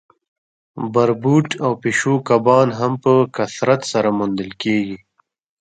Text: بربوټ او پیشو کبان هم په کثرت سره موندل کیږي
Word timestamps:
بربوټ 0.93 1.47
او 1.65 1.71
پیشو 1.81 2.15
کبان 2.29 2.67
هم 2.79 2.93
په 3.03 3.13
کثرت 3.35 3.81
سره 3.91 4.09
موندل 4.17 4.51
کیږي 4.61 4.97